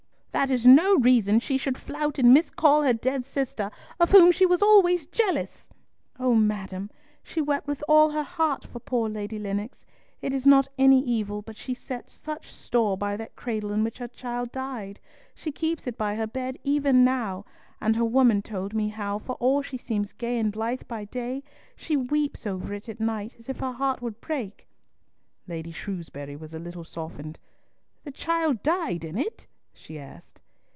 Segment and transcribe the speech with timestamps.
[0.33, 3.69] "That is no reason she should flout and miscall her dead sister,
[3.99, 5.69] of whom she was always jealous!"
[6.19, 6.89] "O madam,
[7.21, 9.85] she wept with all her heart for poor Lady Lennox.
[10.21, 13.99] It is not any evil, but she sets such store by that cradle in which
[13.99, 17.45] her child died—she keeps it by her bed even now,
[17.79, 21.43] and her woman told me how, for all she seems gay and blithe by day,
[21.75, 24.67] she weeps over it at night, as if her heart would break."
[25.47, 27.37] Lady Shrewsbury was a little softened.
[28.05, 30.41] "The child died in it?" she asked.